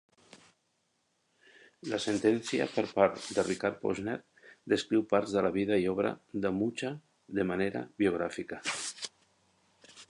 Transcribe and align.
La 1.89 1.99
sentència 2.05 2.67
per 2.77 2.85
part 2.95 3.21
de 3.37 3.43
Richard 3.49 3.77
Posner 3.85 4.17
descriu 4.75 5.05
parts 5.13 5.37
de 5.37 5.45
la 5.49 5.53
vida 5.61 5.79
i 5.85 5.87
obra 5.95 6.15
de 6.47 6.53
Mucha 6.61 6.93
de 7.41 7.49
manera 7.53 7.87
biogràfica. 8.03 8.63